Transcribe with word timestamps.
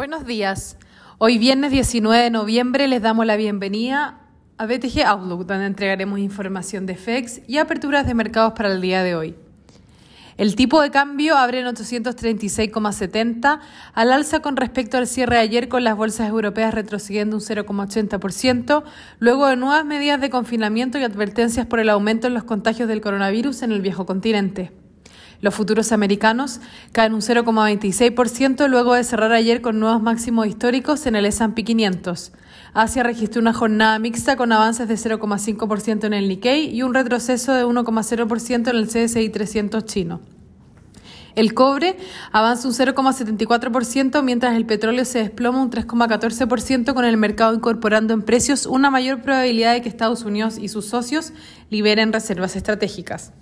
Buenos 0.00 0.24
días. 0.24 0.78
Hoy 1.18 1.36
viernes 1.36 1.72
19 1.72 2.22
de 2.22 2.30
noviembre 2.30 2.88
les 2.88 3.02
damos 3.02 3.26
la 3.26 3.36
bienvenida 3.36 4.18
a 4.56 4.64
BTG 4.64 5.04
Outlook, 5.04 5.44
donde 5.44 5.66
entregaremos 5.66 6.18
información 6.20 6.86
de 6.86 6.96
FEX 6.96 7.42
y 7.46 7.58
aperturas 7.58 8.06
de 8.06 8.14
mercados 8.14 8.54
para 8.54 8.72
el 8.72 8.80
día 8.80 9.02
de 9.02 9.14
hoy. 9.14 9.34
El 10.38 10.56
tipo 10.56 10.80
de 10.80 10.90
cambio 10.90 11.36
abre 11.36 11.60
en 11.60 11.66
836,70 11.66 13.60
al 13.92 14.12
alza 14.12 14.40
con 14.40 14.56
respecto 14.56 14.96
al 14.96 15.06
cierre 15.06 15.36
de 15.36 15.42
ayer 15.42 15.68
con 15.68 15.84
las 15.84 15.98
bolsas 15.98 16.30
europeas 16.30 16.72
retrocediendo 16.72 17.36
un 17.36 17.42
0,80%, 17.42 18.82
luego 19.18 19.48
de 19.48 19.56
nuevas 19.56 19.84
medidas 19.84 20.18
de 20.22 20.30
confinamiento 20.30 20.98
y 20.98 21.04
advertencias 21.04 21.66
por 21.66 21.78
el 21.78 21.90
aumento 21.90 22.26
en 22.26 22.32
los 22.32 22.44
contagios 22.44 22.88
del 22.88 23.02
coronavirus 23.02 23.60
en 23.64 23.72
el 23.72 23.82
viejo 23.82 24.06
continente. 24.06 24.79
Los 25.40 25.54
futuros 25.54 25.92
americanos 25.92 26.60
caen 26.92 27.14
un 27.14 27.22
0,26% 27.22 28.68
luego 28.68 28.94
de 28.94 29.04
cerrar 29.04 29.32
ayer 29.32 29.62
con 29.62 29.80
nuevos 29.80 30.02
máximos 30.02 30.46
históricos 30.46 31.06
en 31.06 31.16
el 31.16 31.24
S&P 31.24 31.64
500. 31.64 32.32
Asia 32.74 33.02
registró 33.02 33.40
una 33.40 33.54
jornada 33.54 33.98
mixta 33.98 34.36
con 34.36 34.52
avances 34.52 34.86
de 34.86 34.94
0,5% 34.94 36.04
en 36.04 36.12
el 36.12 36.28
Nikkei 36.28 36.74
y 36.74 36.82
un 36.82 36.92
retroceso 36.92 37.54
de 37.54 37.64
1,0% 37.64 38.68
en 38.68 38.76
el 38.76 38.86
CSI 38.86 39.30
300 39.30 39.84
chino. 39.86 40.20
El 41.36 41.54
cobre 41.54 41.96
avanza 42.32 42.68
un 42.68 42.74
0,74%, 42.74 44.22
mientras 44.22 44.56
el 44.56 44.66
petróleo 44.66 45.04
se 45.04 45.20
desploma 45.20 45.62
un 45.62 45.70
3,14% 45.70 46.92
con 46.92 47.04
el 47.04 47.16
mercado 47.16 47.54
incorporando 47.54 48.14
en 48.14 48.22
precios 48.22 48.66
una 48.66 48.90
mayor 48.90 49.22
probabilidad 49.22 49.72
de 49.72 49.80
que 49.80 49.88
Estados 49.88 50.24
Unidos 50.24 50.58
y 50.58 50.68
sus 50.68 50.86
socios 50.86 51.32
liberen 51.70 52.12
reservas 52.12 52.56
estratégicas. 52.56 53.32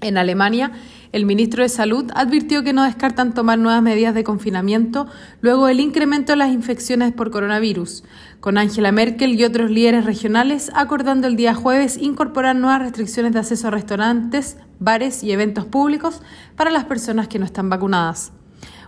En 0.00 0.16
Alemania, 0.16 0.72
el 1.12 1.24
ministro 1.24 1.62
de 1.62 1.68
Salud 1.68 2.10
advirtió 2.14 2.62
que 2.62 2.72
no 2.72 2.84
descartan 2.84 3.32
tomar 3.32 3.58
nuevas 3.58 3.82
medidas 3.82 4.14
de 4.14 4.24
confinamiento 4.24 5.06
luego 5.40 5.66
del 5.66 5.80
incremento 5.80 6.32
de 6.32 6.36
las 6.36 6.52
infecciones 6.52 7.12
por 7.12 7.30
coronavirus, 7.30 8.04
con 8.40 8.58
Angela 8.58 8.92
Merkel 8.92 9.38
y 9.38 9.44
otros 9.44 9.70
líderes 9.70 10.04
regionales 10.04 10.70
acordando 10.74 11.26
el 11.26 11.36
día 11.36 11.54
jueves 11.54 11.96
incorporar 11.96 12.56
nuevas 12.56 12.82
restricciones 12.82 13.32
de 13.32 13.38
acceso 13.38 13.68
a 13.68 13.70
restaurantes, 13.70 14.56
bares 14.78 15.22
y 15.22 15.32
eventos 15.32 15.64
públicos 15.64 16.20
para 16.56 16.70
las 16.70 16.84
personas 16.84 17.28
que 17.28 17.38
no 17.38 17.44
están 17.44 17.68
vacunadas. 17.68 18.32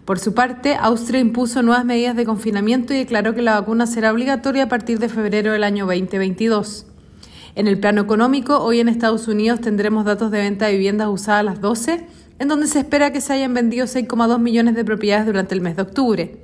Por 0.04 0.18
su 0.18 0.34
parte, 0.34 0.74
Austria 0.74 1.20
impuso 1.20 1.62
nuevas 1.62 1.84
medidas 1.84 2.16
de 2.16 2.24
confinamiento 2.24 2.92
y 2.92 2.98
declaró 2.98 3.34
que 3.34 3.42
la 3.42 3.60
vacuna 3.60 3.86
será 3.86 4.12
obligatoria 4.12 4.64
a 4.64 4.68
partir 4.68 4.98
de 4.98 5.08
febrero 5.08 5.52
del 5.52 5.62
año 5.62 5.86
2022. 5.86 6.89
En 7.56 7.66
el 7.66 7.80
plano 7.80 8.02
económico, 8.02 8.58
hoy 8.58 8.78
en 8.78 8.88
Estados 8.88 9.26
Unidos 9.26 9.60
tendremos 9.60 10.04
datos 10.04 10.30
de 10.30 10.38
venta 10.38 10.66
de 10.66 10.72
viviendas 10.72 11.08
usadas 11.08 11.40
a 11.40 11.42
las 11.42 11.60
12, 11.60 12.06
en 12.38 12.48
donde 12.48 12.68
se 12.68 12.78
espera 12.78 13.12
que 13.12 13.20
se 13.20 13.32
hayan 13.32 13.54
vendido 13.54 13.86
6,2 13.86 14.38
millones 14.38 14.76
de 14.76 14.84
propiedades 14.84 15.26
durante 15.26 15.54
el 15.54 15.60
mes 15.60 15.74
de 15.74 15.82
octubre. 15.82 16.36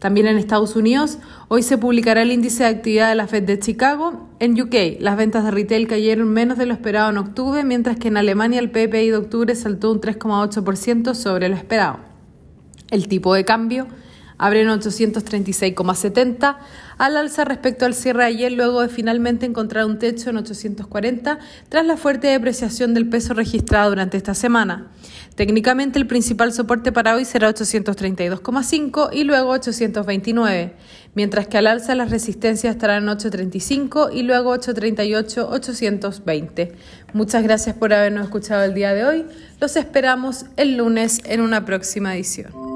También 0.00 0.26
en 0.26 0.38
Estados 0.38 0.76
Unidos, 0.76 1.18
hoy 1.48 1.62
se 1.62 1.78
publicará 1.78 2.22
el 2.22 2.32
índice 2.32 2.64
de 2.64 2.70
actividad 2.70 3.10
de 3.10 3.14
la 3.14 3.26
Fed 3.26 3.44
de 3.44 3.58
Chicago. 3.58 4.28
En 4.40 4.60
UK, 4.60 4.98
las 4.98 5.16
ventas 5.16 5.44
de 5.44 5.50
retail 5.50 5.86
cayeron 5.86 6.32
menos 6.32 6.58
de 6.58 6.66
lo 6.66 6.72
esperado 6.72 7.10
en 7.10 7.18
octubre, 7.18 7.62
mientras 7.64 7.98
que 7.98 8.08
en 8.08 8.16
Alemania 8.16 8.60
el 8.60 8.70
PPI 8.70 9.10
de 9.10 9.16
octubre 9.16 9.54
saltó 9.54 9.92
un 9.92 10.00
3,8% 10.00 11.14
sobre 11.14 11.48
lo 11.48 11.54
esperado. 11.54 11.98
El 12.90 13.08
tipo 13.08 13.34
de 13.34 13.44
cambio 13.44 13.86
abre 14.40 14.62
en 14.62 14.68
836,70 14.68 16.56
al 16.96 17.16
alza 17.18 17.44
respecto 17.44 17.84
al 17.84 17.94
cierre 17.94 18.20
de 18.20 18.28
ayer 18.28 18.52
luego 18.52 18.80
de 18.80 18.88
finalmente 18.88 19.44
encontrar 19.44 19.84
un 19.84 19.98
techo 19.98 20.30
en 20.30 20.38
840 20.38 21.38
tras 21.68 21.86
la 21.86 21.98
fuerte 21.98 22.28
depreciación 22.28 22.94
del 22.94 23.06
peso 23.06 23.34
registrada 23.34 23.90
durante 23.90 24.16
esta 24.16 24.34
semana. 24.34 24.90
Técnicamente 25.34 25.98
el 25.98 26.06
principal 26.06 26.54
soporte 26.54 26.90
para 26.90 27.14
hoy 27.14 27.26
será 27.26 27.50
832,5 27.50 29.10
y 29.12 29.24
luego 29.24 29.50
829, 29.50 30.74
mientras 31.14 31.46
que 31.46 31.58
al 31.58 31.66
alza 31.66 31.94
las 31.94 32.10
resistencias 32.10 32.74
estarán 32.74 33.02
en 33.02 33.10
835 33.10 34.08
y 34.10 34.22
luego 34.22 34.50
838, 34.50 35.48
820. 35.50 36.72
Muchas 37.12 37.42
gracias 37.42 37.76
por 37.76 37.92
habernos 37.92 38.24
escuchado 38.24 38.64
el 38.64 38.72
día 38.72 38.94
de 38.94 39.04
hoy. 39.04 39.26
Los 39.60 39.76
esperamos 39.76 40.46
el 40.56 40.78
lunes 40.78 41.20
en 41.26 41.42
una 41.42 41.66
próxima 41.66 42.14
edición. 42.14 42.69